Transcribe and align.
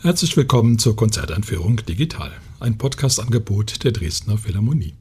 Herzlich 0.00 0.36
willkommen 0.36 0.78
zur 0.78 0.94
Konzerteinführung 0.94 1.84
Digital, 1.84 2.30
ein 2.60 2.78
Podcast-Angebot 2.78 3.82
der 3.82 3.90
Dresdner 3.90 4.38
Philharmonie. 4.38 4.94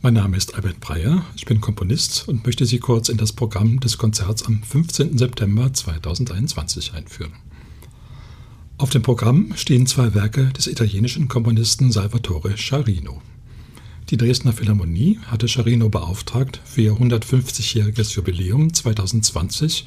Mein 0.00 0.14
Name 0.14 0.36
ist 0.36 0.54
Albert 0.54 0.78
Breyer, 0.78 1.24
ich 1.34 1.44
bin 1.44 1.60
Komponist 1.60 2.28
und 2.28 2.46
möchte 2.46 2.64
Sie 2.64 2.78
kurz 2.78 3.08
in 3.08 3.16
das 3.16 3.32
Programm 3.32 3.80
des 3.80 3.98
Konzerts 3.98 4.46
am 4.46 4.62
15. 4.62 5.18
September 5.18 5.72
2021 5.72 6.94
einführen. 6.94 7.32
Auf 8.78 8.90
dem 8.90 9.02
Programm 9.02 9.54
stehen 9.56 9.88
zwei 9.88 10.14
Werke 10.14 10.52
des 10.52 10.68
italienischen 10.68 11.26
Komponisten 11.26 11.90
Salvatore 11.90 12.56
Scharino. 12.56 13.20
Die 14.14 14.18
Dresdner 14.18 14.52
Philharmonie 14.52 15.18
hatte 15.26 15.48
Scharino 15.48 15.88
beauftragt, 15.88 16.60
für 16.64 16.82
ihr 16.82 16.92
150-jähriges 16.92 18.14
Jubiläum 18.14 18.72
2020 18.72 19.86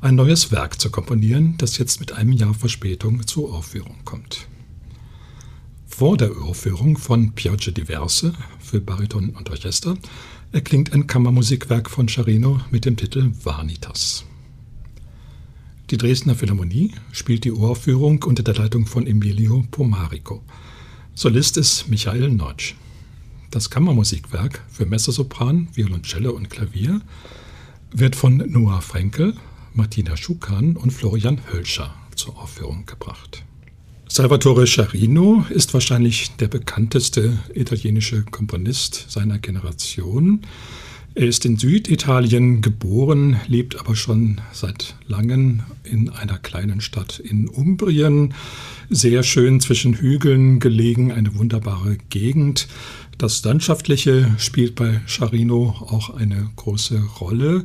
ein 0.00 0.16
neues 0.16 0.50
Werk 0.50 0.80
zu 0.80 0.90
komponieren, 0.90 1.54
das 1.58 1.78
jetzt 1.78 2.00
mit 2.00 2.10
einem 2.10 2.32
Jahr 2.32 2.54
Verspätung 2.54 3.24
zur 3.28 3.54
Aufführung 3.54 3.94
kommt. 4.04 4.48
Vor 5.86 6.16
der 6.16 6.32
Uraufführung 6.36 6.98
von 6.98 7.34
Piogge 7.34 7.70
Diverse 7.70 8.32
für 8.58 8.80
Bariton 8.80 9.30
und 9.30 9.48
Orchester 9.48 9.96
erklingt 10.50 10.92
ein 10.92 11.06
Kammermusikwerk 11.06 11.88
von 11.88 12.08
Scharino 12.08 12.58
mit 12.72 12.84
dem 12.84 12.96
Titel 12.96 13.30
Vanitas. 13.44 14.24
Die 15.90 15.98
Dresdner 15.98 16.34
Philharmonie 16.34 16.94
spielt 17.12 17.44
die 17.44 17.52
Uraufführung 17.52 18.24
unter 18.24 18.42
der 18.42 18.54
Leitung 18.54 18.86
von 18.86 19.06
Emilio 19.06 19.64
Pomarico. 19.70 20.42
Solist 21.14 21.56
ist 21.56 21.88
Michael 21.88 22.30
Notch. 22.30 22.74
Das 23.50 23.70
Kammermusikwerk 23.70 24.62
für 24.70 24.84
Messosopran, 24.84 25.68
Violoncello 25.72 26.32
und 26.32 26.50
Klavier 26.50 27.00
wird 27.90 28.14
von 28.14 28.36
Noah 28.36 28.82
Frenkel, 28.82 29.34
Martina 29.72 30.18
Schukan 30.18 30.76
und 30.76 30.90
Florian 30.90 31.40
Hölscher 31.50 31.94
zur 32.14 32.38
Aufführung 32.38 32.84
gebracht. 32.84 33.42
Salvatore 34.06 34.66
Scharino 34.66 35.46
ist 35.48 35.72
wahrscheinlich 35.72 36.36
der 36.36 36.48
bekannteste 36.48 37.38
italienische 37.54 38.22
Komponist 38.24 39.06
seiner 39.08 39.38
Generation. 39.38 40.42
Er 41.14 41.26
ist 41.26 41.44
in 41.46 41.56
Süditalien 41.56 42.60
geboren, 42.60 43.40
lebt 43.46 43.80
aber 43.80 43.96
schon 43.96 44.40
seit 44.52 44.94
langem 45.06 45.62
in 45.84 46.10
einer 46.10 46.38
kleinen 46.38 46.80
Stadt 46.80 47.18
in 47.18 47.48
Umbrien. 47.48 48.34
Sehr 48.90 49.22
schön 49.22 49.60
zwischen 49.60 49.94
Hügeln 49.94 50.60
gelegen, 50.60 51.12
eine 51.12 51.34
wunderbare 51.34 51.96
Gegend. 52.10 52.68
Das 53.18 53.42
Landschaftliche 53.42 54.32
spielt 54.38 54.76
bei 54.76 55.00
Charino 55.06 55.74
auch 55.80 56.10
eine 56.10 56.50
große 56.54 57.02
Rolle. 57.20 57.64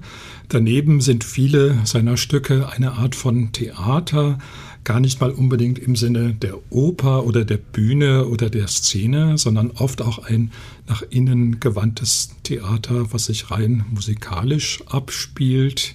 Daneben 0.49 0.99
sind 0.99 1.23
viele 1.23 1.77
seiner 1.85 2.17
Stücke 2.17 2.69
eine 2.69 2.93
Art 2.93 3.13
von 3.13 3.51
Theater, 3.51 4.39
gar 4.83 4.99
nicht 4.99 5.21
mal 5.21 5.29
unbedingt 5.29 5.77
im 5.77 5.95
Sinne 5.95 6.33
der 6.33 6.57
Oper 6.71 7.25
oder 7.25 7.45
der 7.45 7.57
Bühne 7.57 8.25
oder 8.25 8.49
der 8.49 8.67
Szene, 8.67 9.37
sondern 9.37 9.69
oft 9.69 10.01
auch 10.01 10.17
ein 10.25 10.51
nach 10.87 11.03
innen 11.03 11.59
gewandtes 11.59 12.31
Theater, 12.41 13.13
was 13.13 13.25
sich 13.25 13.51
rein 13.51 13.85
musikalisch 13.91 14.79
abspielt. 14.87 15.93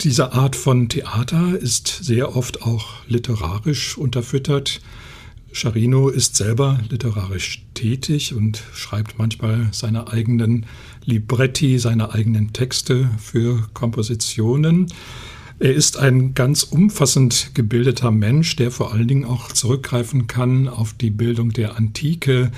Diese 0.00 0.32
Art 0.32 0.56
von 0.56 0.88
Theater 0.88 1.56
ist 1.56 1.86
sehr 1.86 2.34
oft 2.34 2.62
auch 2.62 2.88
literarisch 3.06 3.96
unterfüttert. 3.96 4.80
Charino 5.58 6.08
ist 6.08 6.36
selber 6.36 6.78
literarisch 6.88 7.64
tätig 7.74 8.32
und 8.32 8.62
schreibt 8.72 9.18
manchmal 9.18 9.68
seine 9.72 10.06
eigenen 10.06 10.66
Libretti, 11.04 11.80
seine 11.80 12.14
eigenen 12.14 12.52
Texte 12.52 13.10
für 13.18 13.68
Kompositionen. 13.74 14.86
Er 15.58 15.74
ist 15.74 15.96
ein 15.96 16.34
ganz 16.34 16.62
umfassend 16.62 17.50
gebildeter 17.54 18.12
Mensch, 18.12 18.54
der 18.54 18.70
vor 18.70 18.92
allen 18.92 19.08
Dingen 19.08 19.24
auch 19.24 19.50
zurückgreifen 19.50 20.28
kann 20.28 20.68
auf 20.68 20.92
die 20.92 21.10
Bildung 21.10 21.52
der 21.52 21.76
Antike, 21.76 22.52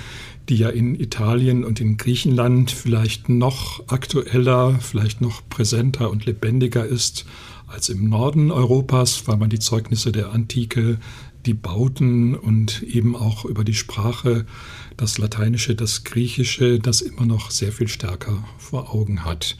die 0.47 0.57
ja 0.57 0.69
in 0.69 0.99
Italien 0.99 1.63
und 1.63 1.81
in 1.81 1.97
Griechenland 1.97 2.69
vielleicht 2.69 3.29
noch 3.29 3.87
aktueller, 3.87 4.77
vielleicht 4.79 5.21
noch 5.21 5.41
präsenter 5.49 6.11
und 6.11 6.27
lebendiger 6.27 6.85
ist 6.85 7.25
als 7.65 7.89
im 7.89 8.09
Norden 8.09 8.51
Europas, 8.51 9.27
weil 9.27 9.37
man 9.37 9.49
die 9.49 9.59
Zeugnisse 9.59 10.11
der 10.11 10.31
Antike 10.33 10.99
die 11.45 11.53
Bauten 11.53 12.35
und 12.35 12.83
eben 12.83 13.15
auch 13.15 13.45
über 13.45 13.63
die 13.63 13.73
Sprache, 13.73 14.45
das 14.97 15.17
Lateinische, 15.17 15.75
das 15.75 16.03
Griechische, 16.03 16.79
das 16.79 17.01
immer 17.01 17.25
noch 17.25 17.51
sehr 17.51 17.71
viel 17.71 17.87
stärker 17.87 18.43
vor 18.57 18.93
Augen 18.93 19.25
hat. 19.25 19.57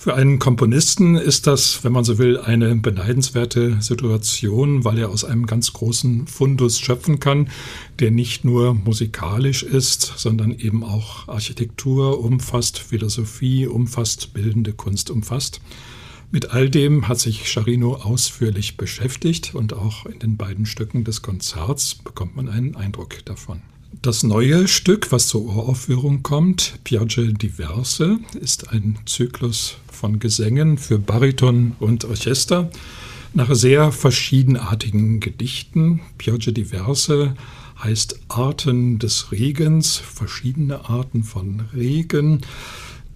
Für 0.00 0.14
einen 0.14 0.38
Komponisten 0.38 1.16
ist 1.16 1.48
das, 1.48 1.82
wenn 1.82 1.90
man 1.90 2.04
so 2.04 2.18
will, 2.18 2.38
eine 2.38 2.76
beneidenswerte 2.76 3.82
Situation, 3.82 4.84
weil 4.84 4.96
er 4.96 5.08
aus 5.08 5.24
einem 5.24 5.44
ganz 5.46 5.72
großen 5.72 6.28
Fundus 6.28 6.78
schöpfen 6.78 7.18
kann, 7.18 7.50
der 7.98 8.12
nicht 8.12 8.44
nur 8.44 8.74
musikalisch 8.74 9.64
ist, 9.64 10.12
sondern 10.16 10.52
eben 10.52 10.84
auch 10.84 11.26
Architektur 11.26 12.20
umfasst, 12.20 12.78
Philosophie 12.78 13.66
umfasst, 13.66 14.32
bildende 14.34 14.72
Kunst 14.72 15.10
umfasst. 15.10 15.60
Mit 16.30 16.50
all 16.50 16.68
dem 16.68 17.08
hat 17.08 17.18
sich 17.18 17.50
Charino 17.50 17.94
ausführlich 17.94 18.76
beschäftigt 18.76 19.54
und 19.54 19.72
auch 19.72 20.04
in 20.04 20.18
den 20.18 20.36
beiden 20.36 20.66
Stücken 20.66 21.02
des 21.04 21.22
Konzerts 21.22 21.94
bekommt 21.94 22.36
man 22.36 22.50
einen 22.50 22.76
Eindruck 22.76 23.24
davon. 23.24 23.62
Das 24.02 24.22
neue 24.22 24.68
Stück, 24.68 25.10
was 25.10 25.28
zur 25.28 25.42
Uraufführung 25.42 26.22
kommt, 26.22 26.80
Piagge 26.84 27.32
Diverse, 27.32 28.18
ist 28.38 28.70
ein 28.70 28.98
Zyklus 29.06 29.78
von 29.90 30.18
Gesängen 30.18 30.76
für 30.76 30.98
Bariton 30.98 31.74
und 31.80 32.04
Orchester 32.04 32.70
nach 33.32 33.54
sehr 33.54 33.90
verschiedenartigen 33.90 35.20
Gedichten. 35.20 36.00
Piagge 36.18 36.52
Diverse 36.52 37.34
heißt 37.82 38.20
Arten 38.28 38.98
des 38.98 39.32
Regens, 39.32 39.96
verschiedene 39.96 40.90
Arten 40.90 41.22
von 41.22 41.62
Regen. 41.74 42.42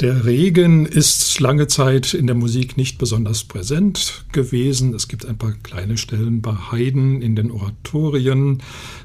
Der 0.01 0.25
Regen 0.25 0.85
ist 0.85 1.39
lange 1.39 1.69
Zeit 1.69 2.13
in 2.13 2.27
der 2.27 2.35
Musik 2.35 2.77
nicht 2.77 2.99
besonders 2.99 3.45
präsent 3.45 4.25
gewesen. 4.33 4.95
Es 4.95 5.07
gibt 5.07 5.27
ein 5.27 5.39
paar 5.39 5.53
kleine 5.53 5.97
Stellen 5.97 6.43
bei 6.43 6.55
Haydn 6.73 7.23
in 7.23 7.37
den 7.37 7.53
Oratorien. 7.53 8.63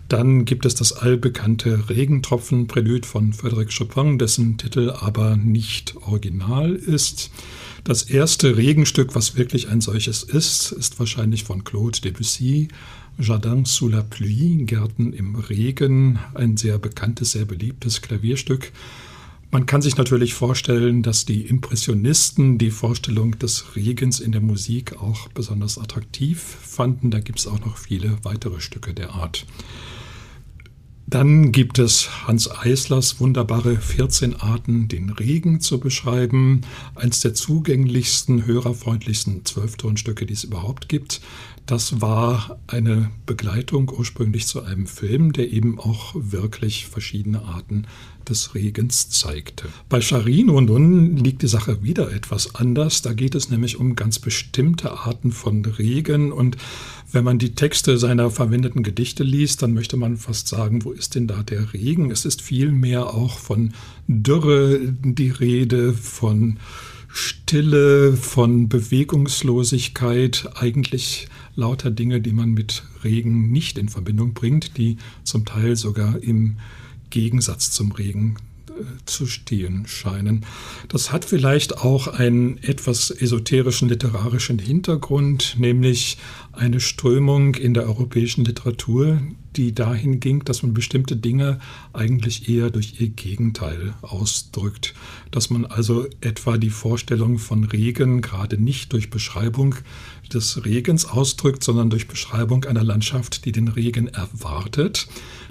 Dann 0.09 0.45
gibt 0.45 0.65
es 0.65 0.73
das 0.73 0.93
allbekannte 0.93 1.89
Regentropfen-Prälude 1.89 3.07
von 3.07 3.33
Frédéric 3.33 3.77
Chopin, 3.77 4.17
dessen 4.17 4.57
Titel 4.57 4.89
aber 4.89 5.35
nicht 5.35 5.95
original 5.97 6.73
ist. 6.73 7.29
Das 7.83 8.03
erste 8.03 8.57
Regenstück, 8.57 9.13
was 9.13 9.37
wirklich 9.37 9.69
ein 9.69 9.81
solches 9.81 10.23
ist, 10.23 10.71
ist 10.71 10.99
wahrscheinlich 10.99 11.43
von 11.43 11.63
Claude 11.63 12.01
Debussy, 12.01 12.69
Jardin 13.19 13.65
sous 13.65 13.91
la 13.91 14.01
pluie, 14.01 14.65
Gärten 14.65 15.13
im 15.13 15.35
Regen, 15.35 16.19
ein 16.33 16.57
sehr 16.57 16.79
bekanntes, 16.79 17.31
sehr 17.31 17.45
beliebtes 17.45 18.01
Klavierstück. 18.01 18.71
Man 19.49 19.65
kann 19.65 19.81
sich 19.81 19.95
natürlich 19.95 20.33
vorstellen, 20.33 21.03
dass 21.03 21.25
die 21.25 21.41
Impressionisten 21.41 22.57
die 22.57 22.71
Vorstellung 22.71 23.39
des 23.39 23.75
Regens 23.77 24.19
in 24.19 24.33
der 24.33 24.41
Musik 24.41 24.97
auch 25.01 25.29
besonders 25.29 25.77
attraktiv 25.77 26.41
fanden. 26.41 27.11
Da 27.11 27.19
gibt 27.21 27.39
es 27.39 27.47
auch 27.47 27.59
noch 27.61 27.77
viele 27.77 28.17
weitere 28.23 28.59
Stücke 28.59 28.93
der 28.93 29.11
Art. 29.11 29.45
Dann 31.09 31.53
gibt 31.53 31.79
es 31.79 32.27
Hans 32.27 32.51
Eislers 32.51 33.21
wunderbare 33.21 33.77
14 33.77 34.35
Arten, 34.35 34.89
den 34.89 35.09
Regen 35.09 35.61
zu 35.61 35.79
beschreiben. 35.79 36.61
Eins 36.95 37.21
der 37.21 37.33
zugänglichsten, 37.33 38.45
hörerfreundlichsten 38.45 39.45
Zwölftonstücke, 39.45 40.25
die 40.25 40.33
es 40.33 40.43
überhaupt 40.43 40.89
gibt. 40.89 41.21
Das 41.67 41.99
war 41.99 42.57
eine 42.67 43.11
Begleitung 43.25 43.91
ursprünglich 43.91 44.47
zu 44.47 44.63
einem 44.63 44.87
Film, 44.87 45.33
der 45.33 45.51
eben 45.51 45.77
auch 45.79 46.15
wirklich 46.15 46.87
verschiedene 46.87 47.41
Arten 47.41 47.87
des 48.27 48.55
Regens 48.55 49.09
zeigte. 49.09 49.67
Bei 49.89 49.99
Charino 49.99 50.61
nun 50.61 51.17
liegt 51.17 51.41
die 51.41 51.47
Sache 51.47 51.83
wieder 51.83 52.09
etwas 52.13 52.55
anders. 52.55 53.01
Da 53.01 53.11
geht 53.11 53.35
es 53.35 53.49
nämlich 53.49 53.77
um 53.77 53.97
ganz 53.97 54.17
bestimmte 54.17 54.93
Arten 54.93 55.33
von 55.33 55.65
Regen 55.65 56.31
und 56.31 56.55
wenn 57.11 57.25
man 57.25 57.37
die 57.37 57.53
Texte 57.53 57.97
seiner 57.97 58.31
verwendeten 58.31 58.81
Gedichte 58.81 59.23
liest, 59.23 59.61
dann 59.61 59.73
möchte 59.73 59.97
man 59.97 60.15
fast 60.15 60.47
sagen, 60.47 60.85
wo 60.85 60.91
ist 60.93 61.15
denn 61.15 61.27
da 61.27 61.43
der 61.43 61.73
Regen? 61.73 62.11
Es 62.11 62.23
ist 62.23 62.41
vielmehr 62.41 63.13
auch 63.13 63.39
von 63.39 63.73
Dürre 64.07 64.79
die 65.01 65.31
Rede, 65.31 65.93
von 65.93 66.59
Stille, 67.09 68.15
von 68.15 68.69
Bewegungslosigkeit, 68.69 70.49
eigentlich 70.55 71.27
lauter 71.57 71.91
Dinge, 71.91 72.21
die 72.21 72.31
man 72.31 72.51
mit 72.51 72.83
Regen 73.03 73.51
nicht 73.51 73.77
in 73.77 73.89
Verbindung 73.89 74.33
bringt, 74.33 74.77
die 74.77 74.97
zum 75.23 75.43
Teil 75.43 75.75
sogar 75.75 76.21
im 76.23 76.57
Gegensatz 77.09 77.71
zum 77.71 77.91
Regen 77.91 78.37
äh, 78.69 78.83
zu 79.05 79.25
stehen 79.25 79.85
scheinen. 79.87 80.45
Das 80.87 81.11
hat 81.11 81.25
vielleicht 81.25 81.79
auch 81.79 82.07
einen 82.07 82.57
etwas 82.63 83.09
esoterischen 83.11 83.89
literarischen 83.89 84.59
Hintergrund, 84.59 85.55
nämlich 85.57 86.17
eine 86.53 86.79
Strömung 86.79 87.55
in 87.55 87.73
der 87.73 87.87
europäischen 87.87 88.45
Literatur, 88.45 89.19
die 89.57 89.73
dahin 89.73 90.19
ging, 90.19 90.45
dass 90.45 90.63
man 90.63 90.73
bestimmte 90.73 91.15
Dinge 91.15 91.59
eigentlich 91.93 92.47
eher 92.47 92.69
durch 92.69 92.99
ihr 92.99 93.09
Gegenteil 93.09 93.95
ausdrückt. 94.01 94.93
Dass 95.31 95.49
man 95.49 95.65
also 95.65 96.07
etwa 96.21 96.57
die 96.57 96.69
Vorstellung 96.69 97.39
von 97.39 97.63
Regen 97.63 98.21
gerade 98.21 98.61
nicht 98.61 98.93
durch 98.93 99.09
Beschreibung 99.09 99.75
des 100.31 100.63
Regens 100.65 101.05
ausdrückt, 101.05 101.63
sondern 101.63 101.89
durch 101.89 102.07
Beschreibung 102.07 102.65
einer 102.65 102.83
Landschaft, 102.83 103.45
die 103.45 103.51
den 103.51 103.67
Regen 103.67 104.07
erwartet. 104.07 105.07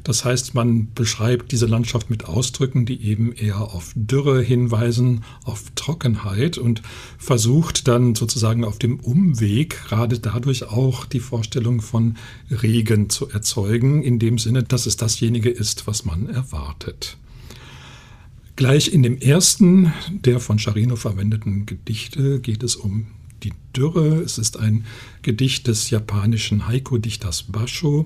Das 0.06 0.24
heißt, 0.24 0.54
man 0.54 0.92
beschreibt 0.94 1.50
diese 1.50 1.66
Landschaft 1.66 2.10
mit 2.10 2.26
Ausdrücken, 2.26 2.86
die 2.86 3.02
eben 3.02 3.32
eher 3.32 3.60
auf 3.60 3.90
Dürre 3.96 4.40
hinweisen, 4.40 5.24
auf 5.42 5.64
Trockenheit 5.74 6.58
und 6.58 6.80
versucht 7.18 7.88
dann 7.88 8.14
sozusagen 8.14 8.64
auf 8.64 8.78
dem 8.78 9.00
Umweg 9.00 9.82
gerade 9.88 10.20
dadurch 10.20 10.68
auch 10.68 11.06
die 11.06 11.18
Vorstellung 11.18 11.80
von 11.80 12.18
Regen 12.52 13.10
zu 13.10 13.28
erzeugen, 13.30 14.04
in 14.04 14.20
dem 14.20 14.38
Sinne, 14.38 14.62
dass 14.62 14.86
es 14.86 14.96
dasjenige 14.96 15.50
ist, 15.50 15.88
was 15.88 16.04
man 16.04 16.28
erwartet. 16.28 17.16
Gleich 18.54 18.92
in 18.92 19.02
dem 19.02 19.18
ersten 19.18 19.92
der 20.08 20.38
von 20.38 20.60
Charino 20.60 20.94
verwendeten 20.94 21.66
Gedichte 21.66 22.38
geht 22.38 22.62
es 22.62 22.76
um 22.76 23.08
die 23.42 23.54
Dürre. 23.74 24.20
Es 24.20 24.38
ist 24.38 24.56
ein 24.56 24.84
Gedicht 25.22 25.66
des 25.66 25.90
japanischen 25.90 26.68
Haiku-Dichters 26.68 27.42
Basho. 27.48 28.04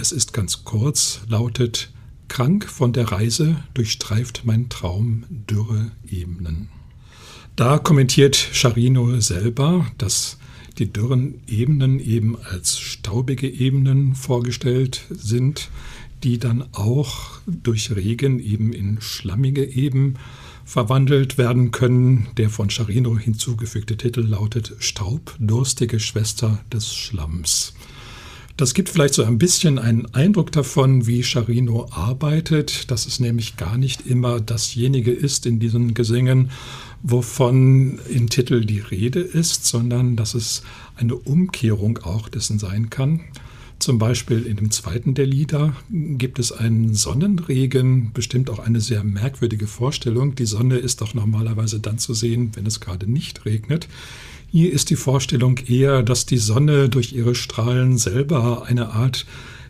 Es 0.00 0.12
ist 0.12 0.32
ganz 0.32 0.62
kurz, 0.62 1.22
lautet 1.28 1.90
Krank 2.28 2.68
von 2.68 2.92
der 2.92 3.10
Reise 3.10 3.56
durchstreift 3.74 4.42
mein 4.44 4.68
Traum 4.68 5.24
dürre 5.28 5.90
Ebenen. 6.08 6.68
Da 7.56 7.78
kommentiert 7.78 8.36
Charino 8.36 9.20
selber, 9.20 9.86
dass 9.98 10.38
die 10.78 10.92
dürren 10.92 11.40
Ebenen 11.48 11.98
eben 11.98 12.38
als 12.40 12.78
staubige 12.78 13.48
Ebenen 13.48 14.14
vorgestellt 14.14 15.04
sind, 15.10 15.68
die 16.22 16.38
dann 16.38 16.64
auch 16.74 17.40
durch 17.46 17.96
Regen 17.96 18.38
eben 18.38 18.72
in 18.72 19.00
schlammige 19.00 19.64
Eben 19.64 20.14
verwandelt 20.64 21.38
werden 21.38 21.72
können. 21.72 22.28
Der 22.36 22.50
von 22.50 22.70
Charino 22.70 23.18
hinzugefügte 23.18 23.96
Titel 23.96 24.20
lautet 24.20 24.76
Staubdurstige 24.78 25.98
Schwester 25.98 26.60
des 26.72 26.94
Schlamms. 26.94 27.74
Das 28.58 28.74
gibt 28.74 28.88
vielleicht 28.88 29.14
so 29.14 29.22
ein 29.22 29.38
bisschen 29.38 29.78
einen 29.78 30.12
Eindruck 30.16 30.50
davon, 30.50 31.06
wie 31.06 31.22
Charino 31.22 31.86
arbeitet, 31.92 32.90
dass 32.90 33.06
es 33.06 33.20
nämlich 33.20 33.56
gar 33.56 33.78
nicht 33.78 34.04
immer 34.04 34.40
dasjenige 34.40 35.12
ist 35.12 35.46
in 35.46 35.60
diesen 35.60 35.94
Gesängen, 35.94 36.50
wovon 37.04 38.00
im 38.12 38.28
Titel 38.28 38.64
die 38.64 38.80
Rede 38.80 39.20
ist, 39.20 39.66
sondern 39.66 40.16
dass 40.16 40.34
es 40.34 40.64
eine 40.96 41.14
Umkehrung 41.14 41.98
auch 41.98 42.28
dessen 42.28 42.58
sein 42.58 42.90
kann. 42.90 43.20
Zum 43.78 44.00
Beispiel 44.00 44.42
in 44.42 44.56
dem 44.56 44.72
zweiten 44.72 45.14
der 45.14 45.26
Lieder 45.26 45.72
gibt 45.88 46.40
es 46.40 46.50
einen 46.50 46.94
Sonnenregen, 46.94 48.10
bestimmt 48.12 48.50
auch 48.50 48.58
eine 48.58 48.80
sehr 48.80 49.04
merkwürdige 49.04 49.68
Vorstellung. 49.68 50.34
Die 50.34 50.46
Sonne 50.46 50.78
ist 50.78 51.00
doch 51.00 51.14
normalerweise 51.14 51.78
dann 51.78 51.98
zu 51.98 52.12
sehen, 52.12 52.50
wenn 52.54 52.66
es 52.66 52.80
gerade 52.80 53.08
nicht 53.08 53.44
regnet. 53.44 53.86
Hier 54.50 54.72
ist 54.72 54.88
die 54.88 54.96
Vorstellung 54.96 55.58
eher, 55.58 56.02
dass 56.02 56.24
die 56.24 56.38
Sonne 56.38 56.88
durch 56.88 57.12
ihre 57.12 57.34
Strahlen 57.34 57.98
selber 57.98 58.64
eine 58.64 58.92
Art 58.92 59.26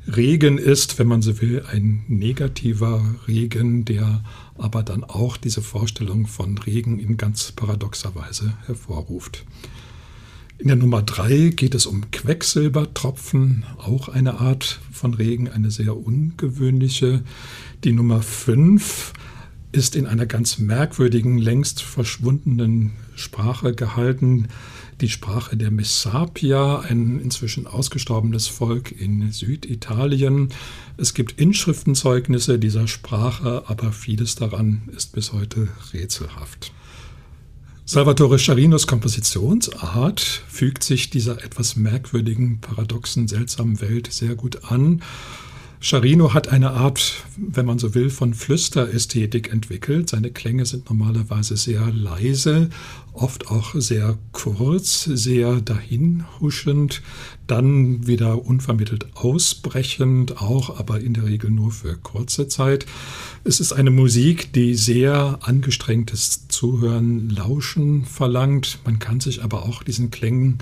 Regen 0.07 0.57
ist, 0.57 1.01
wenn 1.01 1.09
man 1.09 1.21
so 1.21 1.41
will, 1.41 1.65
ein 1.69 2.05
negativer 2.07 3.03
Regen, 3.27 3.85
der 3.85 4.23
aber 4.57 4.85
dann 4.85 5.03
auch 5.03 5.37
diese 5.37 5.63
Vorstellung 5.63 6.29
von 6.29 6.59
Regen 6.59 7.01
in 7.01 7.17
ganz 7.17 7.51
paradoxer 7.51 8.15
Weise 8.15 8.55
hervorruft. 8.67 9.45
In 10.59 10.69
der 10.69 10.77
Nummer 10.77 11.03
drei 11.03 11.53
geht 11.55 11.75
es 11.75 11.85
um 11.85 12.13
Quecksilbertropfen, 12.13 13.65
auch 13.79 14.09
eine 14.09 14.39
Art 14.39 14.79
von 14.93 15.13
Regen, 15.13 15.49
eine 15.49 15.73
sehr 15.73 15.97
ungewöhnliche. 15.97 17.25
Die 17.83 17.93
Nummer 17.93 18.23
fünf 18.23 19.13
ist 19.79 19.95
in 19.95 20.07
einer 20.07 20.27
ganz 20.27 20.59
merkwürdigen, 20.59 21.39
längst 21.39 21.83
verschwundenen 21.83 22.93
Sprache 23.15 23.73
gehalten. 23.73 24.49
Die 25.01 25.09
Sprache 25.09 25.57
der 25.57 25.71
Messapia, 25.71 26.81
ein 26.81 27.21
inzwischen 27.21 27.69
ausgestorbenes 27.69 28.49
Volk 28.49 28.91
in 28.91 29.31
Süditalien. 29.31 30.49
Es 30.97 31.15
gibt 31.15 31.41
Inschriftenzeugnisse 31.41 32.59
dieser 32.59 32.89
Sprache, 32.89 33.63
aber 33.69 33.93
vieles 33.93 34.35
daran 34.35 34.83
ist 34.95 35.13
bis 35.13 35.33
heute 35.33 35.69
rätselhaft. 35.95 36.73
Salvatore 37.85 38.41
Charinos 38.41 38.89
Kompositionsart 38.89 40.21
fügt 40.49 40.83
sich 40.83 41.09
dieser 41.09 41.43
etwas 41.45 41.77
merkwürdigen, 41.77 42.61
paradoxen, 42.61 43.29
seltsamen 43.29 43.81
Welt 43.81 44.13
sehr 44.13 44.35
gut 44.35 44.65
an. 44.65 45.03
Charino 45.81 46.35
hat 46.35 46.49
eine 46.49 46.73
Art, 46.73 47.25
wenn 47.37 47.65
man 47.65 47.79
so 47.79 47.95
will, 47.95 48.11
von 48.11 48.35
Flüsterästhetik 48.35 49.53
entwickelt. 49.53 50.11
Seine 50.11 50.33
Klänge 50.33 50.67
sind 50.67 50.91
normalerweise 50.91 51.57
sehr 51.57 51.93
leise, 51.93 52.69
oft 53.13 53.49
auch 53.49 53.75
sehr 53.77 54.19
kurz, 54.33 55.05
sehr 55.05 55.61
dahinhuschend, 55.61 57.01
dann 57.47 58.09
wieder 58.09 58.45
unvermittelt 58.45 59.07
ausbrechend, 59.15 60.43
auch 60.43 60.79
aber 60.81 61.01
in 61.01 61.15
der 61.15 61.27
Regel 61.27 61.51
nur 61.51 61.71
für 61.71 61.97
kurze 61.97 62.49
Zeit. 62.49 62.85
Es 63.45 63.61
ist 63.61 63.73
eine 63.73 63.91
Musik, 63.91 64.53
die 64.53 64.75
sehr 64.75 65.39
angestrengtes 65.43 66.49
Zuhören, 66.49 67.31
Lauschen 67.31 68.05
verlangt. 68.05 68.81
Man 68.85 68.99
kann 68.99 69.21
sich 69.21 69.45
aber 69.45 69.63
auch 69.65 69.85
diesen 69.85 70.11
Klängen 70.11 70.59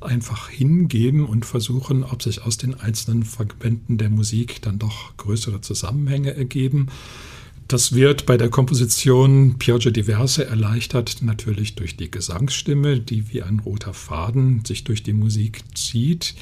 einfach 0.00 0.48
hingeben 0.48 1.24
und 1.24 1.44
versuchen, 1.44 2.04
ob 2.04 2.22
sich 2.22 2.42
aus 2.42 2.56
den 2.56 2.74
einzelnen 2.74 3.24
Fragmenten 3.24 3.98
der 3.98 4.10
Musik 4.10 4.62
dann 4.62 4.78
doch 4.78 5.16
größere 5.16 5.60
Zusammenhänge 5.60 6.34
ergeben. 6.34 6.88
Das 7.68 7.94
wird 7.94 8.26
bei 8.26 8.36
der 8.36 8.48
Komposition 8.48 9.56
Pioggia 9.58 9.90
Diverse 9.90 10.46
erleichtert, 10.46 11.22
natürlich 11.22 11.74
durch 11.74 11.96
die 11.96 12.10
Gesangsstimme, 12.10 13.00
die 13.00 13.32
wie 13.32 13.42
ein 13.42 13.58
roter 13.58 13.92
Faden 13.92 14.64
sich 14.64 14.84
durch 14.84 15.02
die 15.02 15.12
Musik 15.12 15.62
zieht. 15.74 16.36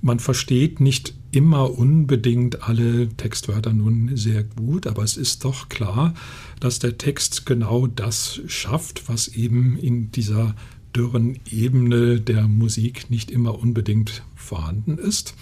Man 0.00 0.20
versteht 0.20 0.80
nicht 0.80 1.12
immer 1.32 1.76
unbedingt 1.76 2.62
alle 2.62 3.08
Textwörter 3.08 3.72
nun 3.72 4.16
sehr 4.16 4.44
gut, 4.44 4.86
aber 4.86 5.02
es 5.02 5.16
ist 5.16 5.44
doch 5.44 5.68
klar, 5.68 6.14
dass 6.60 6.78
der 6.78 6.98
Text 6.98 7.46
genau 7.46 7.86
das 7.86 8.40
schafft, 8.46 9.08
was 9.08 9.28
eben 9.28 9.76
in 9.76 10.12
dieser 10.12 10.54
dürren 10.94 11.38
Ebene 11.50 12.20
der 12.20 12.48
Musik 12.48 13.10
nicht 13.10 13.30
immer 13.30 13.58
unbedingt 13.58 14.22
vorhanden 14.34 14.98
ist, 14.98 15.34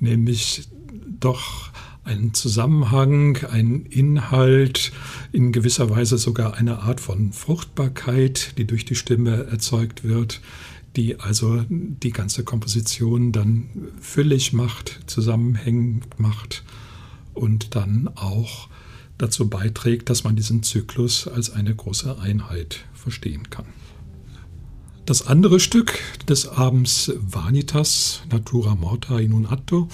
nämlich 0.00 0.68
doch 1.20 1.70
ein 2.04 2.34
Zusammenhang, 2.34 3.38
ein 3.50 3.86
Inhalt, 3.86 4.92
in 5.30 5.52
gewisser 5.52 5.88
Weise 5.88 6.18
sogar 6.18 6.54
eine 6.54 6.80
Art 6.80 7.00
von 7.00 7.32
Fruchtbarkeit, 7.32 8.58
die 8.58 8.66
durch 8.66 8.84
die 8.84 8.96
Stimme 8.96 9.44
erzeugt 9.44 10.02
wird, 10.04 10.40
die 10.96 11.20
also 11.20 11.64
die 11.68 12.10
ganze 12.10 12.44
Komposition 12.44 13.32
dann 13.32 13.68
füllig 14.00 14.52
macht, 14.52 15.00
zusammenhängend 15.06 16.18
macht 16.18 16.64
und 17.34 17.74
dann 17.76 18.08
auch 18.14 18.68
dazu 19.18 19.48
beiträgt, 19.48 20.10
dass 20.10 20.24
man 20.24 20.36
diesen 20.36 20.62
Zyklus 20.62 21.28
als 21.28 21.50
eine 21.50 21.74
große 21.74 22.18
Einheit 22.18 22.84
verstehen 22.94 23.48
kann. 23.50 23.66
Das 25.04 25.26
andere 25.26 25.58
Stück 25.58 25.98
des 26.28 26.46
Abends 26.46 27.12
Vanitas, 27.18 28.22
Natura 28.30 28.76
Morta 28.76 29.18
in 29.18 29.32
un 29.32 29.46
atto, 29.46 29.88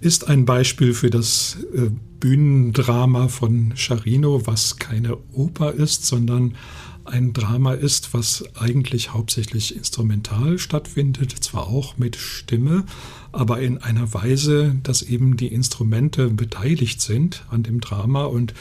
ist 0.00 0.26
ein 0.26 0.44
Beispiel 0.44 0.92
für 0.92 1.08
das 1.08 1.58
äh, 1.72 1.90
Bühnendrama 2.18 3.28
von 3.28 3.74
Charino, 3.76 4.44
was 4.44 4.78
keine 4.78 5.18
Oper 5.32 5.72
ist, 5.72 6.06
sondern 6.06 6.56
ein 7.04 7.32
Drama 7.32 7.74
ist, 7.74 8.12
was 8.12 8.44
eigentlich 8.56 9.12
hauptsächlich 9.12 9.76
instrumental 9.76 10.58
stattfindet, 10.58 11.30
zwar 11.44 11.68
auch 11.68 11.96
mit 11.96 12.16
Stimme, 12.16 12.86
aber 13.30 13.60
in 13.60 13.78
einer 13.78 14.14
Weise, 14.14 14.74
dass 14.82 15.02
eben 15.02 15.36
die 15.36 15.48
Instrumente 15.48 16.28
beteiligt 16.28 17.00
sind 17.00 17.44
an 17.50 17.62
dem 17.62 17.80
Drama 17.80 18.24
und 18.24 18.52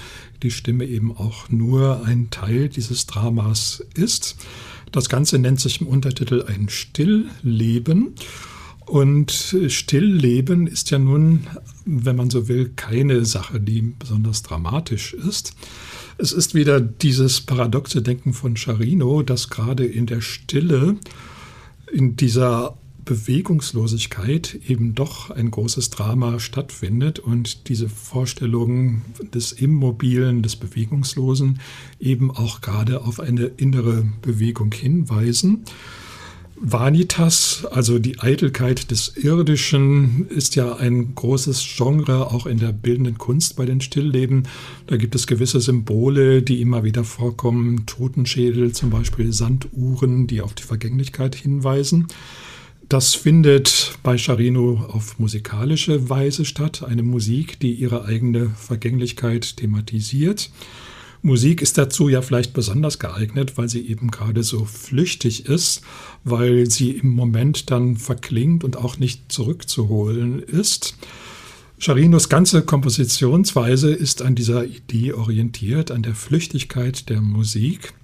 die 0.43 0.51
Stimme 0.51 0.85
eben 0.85 1.15
auch 1.15 1.49
nur 1.49 2.05
ein 2.05 2.29
Teil 2.29 2.69
dieses 2.69 3.07
Dramas 3.07 3.83
ist. 3.95 4.35
Das 4.93 5.09
Ganze 5.09 5.39
nennt 5.39 5.59
sich 5.59 5.81
im 5.81 5.87
Untertitel 5.87 6.45
ein 6.47 6.69
Stillleben. 6.69 8.13
Und 8.85 9.55
Stillleben 9.67 10.67
ist 10.67 10.91
ja 10.91 10.99
nun, 10.99 11.47
wenn 11.83 12.15
man 12.15 12.29
so 12.29 12.47
will, 12.47 12.73
keine 12.75 13.25
Sache, 13.25 13.59
die 13.59 13.81
besonders 13.81 14.43
dramatisch 14.43 15.15
ist. 15.15 15.55
Es 16.19 16.31
ist 16.31 16.53
wieder 16.53 16.79
dieses 16.79 17.41
paradoxe 17.41 18.03
Denken 18.03 18.33
von 18.33 18.55
Charino, 18.55 19.23
dass 19.23 19.49
gerade 19.49 19.83
in 19.83 20.05
der 20.05 20.21
Stille, 20.21 20.97
in 21.91 22.15
dieser 22.15 22.77
Bewegungslosigkeit 23.05 24.59
eben 24.67 24.95
doch 24.95 25.29
ein 25.29 25.51
großes 25.51 25.89
Drama 25.89 26.39
stattfindet 26.39 27.19
und 27.19 27.67
diese 27.69 27.89
Vorstellungen 27.89 29.03
des 29.33 29.51
Immobilen, 29.51 30.41
des 30.41 30.55
Bewegungslosen 30.55 31.59
eben 31.99 32.31
auch 32.31 32.61
gerade 32.61 33.01
auf 33.01 33.19
eine 33.19 33.45
innere 33.45 34.05
Bewegung 34.21 34.71
hinweisen. 34.73 35.65
Vanitas, 36.65 37.65
also 37.71 37.99
die 37.99 38.19
Eitelkeit 38.19 38.89
des 38.89 39.17
Irdischen, 39.17 40.27
ist 40.29 40.55
ja 40.55 40.75
ein 40.75 41.13
großes 41.13 41.61
Genre 41.75 42.31
auch 42.31 42.45
in 42.45 42.57
der 42.57 42.71
bildenden 42.71 43.17
Kunst 43.17 43.57
bei 43.57 43.65
den 43.65 43.81
Stillleben. 43.81 44.47
Da 44.87 44.95
gibt 44.95 45.13
es 45.13 45.27
gewisse 45.27 45.59
Symbole, 45.59 46.41
die 46.41 46.61
immer 46.61 46.85
wieder 46.85 47.03
vorkommen. 47.03 47.85
Totenschädel, 47.85 48.71
zum 48.71 48.91
Beispiel 48.91 49.33
Sanduhren, 49.33 50.27
die 50.27 50.39
auf 50.39 50.53
die 50.53 50.63
Vergänglichkeit 50.63 51.35
hinweisen. 51.35 52.07
Das 52.93 53.15
findet 53.15 53.97
bei 54.03 54.19
Charino 54.19 54.85
auf 54.87 55.17
musikalische 55.17 56.11
Weise 56.11 56.45
statt, 56.45 56.83
eine 56.83 57.01
Musik, 57.01 57.59
die 57.59 57.73
ihre 57.73 58.05
eigene 58.05 58.51
Vergänglichkeit 58.51 59.57
thematisiert. 59.57 60.51
Musik 61.23 61.63
ist 61.63 61.79
dazu 61.79 62.07
ja 62.07 62.21
vielleicht 62.21 62.53
besonders 62.53 62.99
geeignet, 62.99 63.57
weil 63.57 63.67
sie 63.67 63.81
eben 63.87 64.11
gerade 64.11 64.43
so 64.43 64.65
flüchtig 64.65 65.47
ist, 65.47 65.81
weil 66.23 66.69
sie 66.69 66.91
im 66.91 67.09
Moment 67.09 67.71
dann 67.71 67.97
verklingt 67.97 68.63
und 68.63 68.77
auch 68.77 68.99
nicht 68.99 69.31
zurückzuholen 69.31 70.37
ist. 70.43 70.95
Charinos 71.79 72.29
ganze 72.29 72.61
Kompositionsweise 72.61 73.91
ist 73.91 74.21
an 74.21 74.35
dieser 74.35 74.65
Idee 74.65 75.13
orientiert, 75.13 75.89
an 75.89 76.03
der 76.03 76.13
Flüchtigkeit 76.13 77.09
der 77.09 77.21
Musik, 77.21 77.95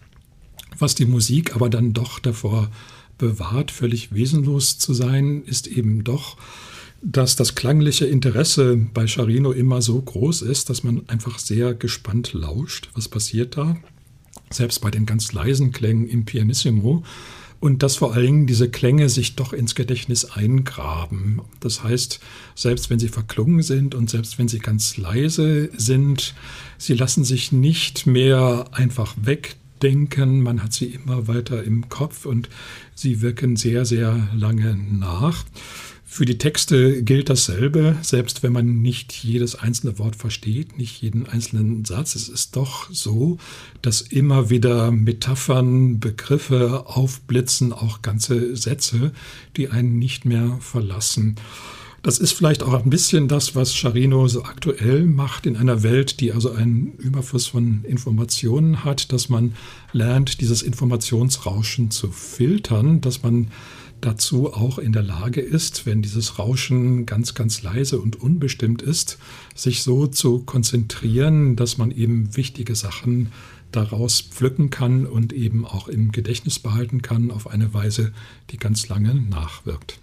was 0.80 0.96
die 0.96 1.06
Musik 1.06 1.54
aber 1.54 1.70
dann 1.70 1.94
doch 1.94 2.18
davor 2.18 2.72
bewahrt, 3.20 3.70
völlig 3.70 4.12
wesenlos 4.14 4.80
zu 4.80 4.96
sein, 4.96 5.44
ist 5.46 5.68
eben 5.68 6.04
doch 6.04 6.38
dass 7.02 7.36
das 7.36 7.56
klangliche 7.56 8.06
Interesse 8.06 8.76
bei 8.94 9.08
Charino 9.08 9.52
immer 9.52 9.82
so 9.82 10.02
groß 10.02 10.42
ist, 10.42 10.70
dass 10.70 10.84
man 10.84 11.08
einfach 11.08 11.40
sehr 11.40 11.74
gespannt 11.74 12.34
lauscht, 12.34 12.90
was 12.94 13.08
passiert 13.08 13.58
da. 13.58 13.78
Selbst 14.50 14.80
bei 14.80 14.92
den 14.92 15.06
ganz 15.06 15.32
leisen 15.32 15.72
Klängen 15.72 16.08
im 16.08 16.26
Pianissimo. 16.26 17.04
Und 17.62 17.84
dass 17.84 17.98
vor 17.98 18.14
allen 18.14 18.26
Dingen 18.26 18.48
diese 18.48 18.70
Klänge 18.70 19.10
sich 19.10 19.36
doch 19.36 19.52
ins 19.52 19.76
Gedächtnis 19.76 20.24
eingraben. 20.24 21.42
Das 21.60 21.84
heißt, 21.84 22.22
selbst 22.56 22.90
wenn 22.90 23.00
sie 23.00 23.10
verklungen 23.10 23.62
sind 23.64 23.96
und 23.96 24.10
selbst 24.10 24.40
wenn 24.40 24.48
sie 24.48 24.60
ganz 24.60 24.96
leise 24.96 25.70
sind, 25.76 26.36
sie 26.78 26.94
lassen 26.94 27.26
sich 27.26 27.52
nicht 27.52 28.08
mehr 28.08 28.68
einfach 28.72 29.16
wegdenken. 29.80 30.42
Man 30.42 30.62
hat 30.64 30.74
sie 30.74 30.88
immer 30.88 31.28
weiter 31.28 31.64
im 31.64 31.90
Kopf 31.90 32.26
und 32.26 32.50
sie 32.96 33.22
wirken 33.22 33.56
sehr, 33.56 33.86
sehr 33.86 34.30
lange 34.36 34.76
nach. 34.76 35.46
Für 36.06 36.26
die 36.26 36.40
Texte 36.40 37.04
gilt 37.04 37.30
dasselbe, 37.30 37.96
selbst 38.02 38.42
wenn 38.42 38.52
man 38.52 38.82
nicht 38.82 39.14
jedes 39.14 39.56
einzelne 39.56 40.00
Wort 40.00 40.16
versteht, 40.16 40.76
nicht 40.78 41.02
jeden 41.04 41.28
einzelnen 41.28 41.86
Satz. 41.86 42.16
Es 42.16 42.30
ist 42.30 42.56
doch 42.56 42.90
so, 42.92 43.38
dass 43.84 44.02
immer 44.02 44.50
wieder 44.50 44.90
Metaphern, 44.92 46.00
Begriffe 46.00 46.88
aufblitzen, 46.88 47.74
auch 47.74 48.02
ganze 48.02 48.56
Sätze, 48.58 49.12
die 49.56 49.70
einen 49.70 50.00
nicht 50.00 50.26
mehr 50.26 50.58
verlassen. 50.62 51.36
Das 52.02 52.18
ist 52.18 52.32
vielleicht 52.32 52.64
auch 52.64 52.74
ein 52.74 52.90
bisschen 52.90 53.28
das, 53.28 53.56
was 53.56 53.76
Charino 53.76 54.28
so 54.28 54.44
aktuell 54.44 55.06
macht 55.06 55.46
in 55.46 55.58
einer 55.58 55.84
Welt, 55.84 56.22
die 56.22 56.32
also 56.32 56.52
einen 56.52 56.94
Überfluss 56.98 57.48
von 57.48 57.84
Informationen 57.84 58.86
hat, 58.86 59.12
dass 59.12 59.28
man 59.28 59.54
lernt, 59.92 60.40
dieses 60.40 60.62
Informationsrauschen 60.62 61.92
zu 61.92 62.10
filtern, 62.10 63.02
dass 63.02 63.22
man 63.22 63.48
dazu 64.02 64.54
auch 64.54 64.78
in 64.78 64.94
der 64.94 65.04
Lage 65.04 65.42
ist, 65.42 65.86
wenn 65.86 66.02
dieses 66.02 66.40
Rauschen 66.40 67.06
ganz, 67.06 67.34
ganz 67.34 67.64
leise 67.64 68.00
und 68.00 68.22
unbestimmt 68.22 68.82
ist, 68.82 69.18
sich 69.54 69.84
so 69.84 70.08
zu 70.08 70.40
konzentrieren, 70.40 71.58
dass 71.58 71.78
man 71.78 71.92
eben 71.92 72.36
wichtige 72.38 72.76
Sachen 72.76 73.32
daraus 73.72 74.22
pflücken 74.22 74.70
kann 74.70 75.06
und 75.06 75.34
eben 75.34 75.66
auch 75.66 75.90
im 75.90 76.14
Gedächtnis 76.14 76.60
behalten 76.60 77.02
kann 77.02 77.30
auf 77.30 77.50
eine 77.50 77.74
Weise, 77.74 78.14
die 78.52 78.58
ganz 78.58 78.88
lange 78.88 79.16
nachwirkt. 79.16 80.00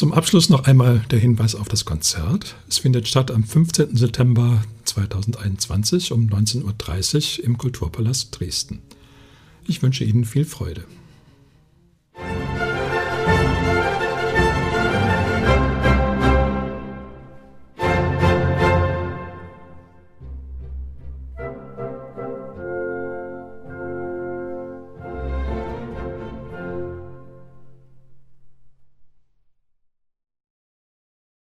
Zum 0.00 0.14
Abschluss 0.14 0.48
noch 0.48 0.64
einmal 0.64 1.04
der 1.10 1.18
Hinweis 1.18 1.54
auf 1.54 1.68
das 1.68 1.84
Konzert. 1.84 2.56
Es 2.70 2.78
findet 2.78 3.06
statt 3.06 3.30
am 3.30 3.44
15. 3.44 3.94
September 3.94 4.62
2021 4.86 6.12
um 6.12 6.26
19.30 6.26 7.40
Uhr 7.40 7.44
im 7.44 7.58
Kulturpalast 7.58 8.40
Dresden. 8.40 8.80
Ich 9.66 9.82
wünsche 9.82 10.04
Ihnen 10.04 10.24
viel 10.24 10.46
Freude. 10.46 10.84